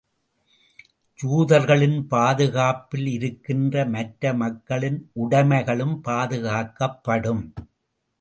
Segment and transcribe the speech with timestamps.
[1.19, 7.43] யூதர்களின் பாதுகாப்பில் இருக்கின்ற மற்ற மக்களின் உடைமைகளும் பாதுகாக்கப்படும்.